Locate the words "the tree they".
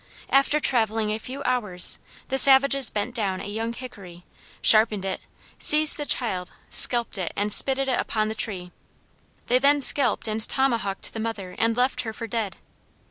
8.27-9.59